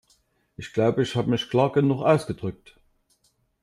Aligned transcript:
Ich 0.57 0.73
glaube, 0.73 1.03
ich 1.03 1.15
habe 1.15 1.29
mich 1.29 1.47
klar 1.51 1.71
genug 1.71 2.01
ausgedrückt. 2.01 2.75